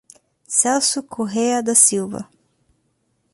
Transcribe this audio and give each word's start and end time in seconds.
Celso 0.47 1.03
Correa 1.03 1.61
da 1.61 1.75
Silva 1.75 2.27